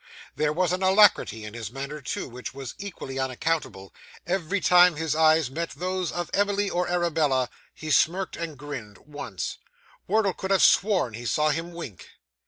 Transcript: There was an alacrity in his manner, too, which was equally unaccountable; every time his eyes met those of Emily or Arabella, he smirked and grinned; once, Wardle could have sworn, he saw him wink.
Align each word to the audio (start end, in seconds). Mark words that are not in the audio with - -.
There 0.35 0.51
was 0.51 0.73
an 0.73 0.81
alacrity 0.81 1.45
in 1.45 1.53
his 1.53 1.69
manner, 1.69 2.01
too, 2.01 2.27
which 2.27 2.55
was 2.55 2.73
equally 2.79 3.19
unaccountable; 3.19 3.93
every 4.25 4.59
time 4.59 4.95
his 4.95 5.13
eyes 5.15 5.51
met 5.51 5.69
those 5.75 6.11
of 6.11 6.31
Emily 6.33 6.71
or 6.71 6.89
Arabella, 6.89 7.49
he 7.75 7.91
smirked 7.91 8.35
and 8.35 8.57
grinned; 8.57 8.97
once, 8.97 9.59
Wardle 10.07 10.33
could 10.33 10.49
have 10.49 10.63
sworn, 10.63 11.13
he 11.13 11.27
saw 11.27 11.49
him 11.51 11.71
wink. 11.71 12.09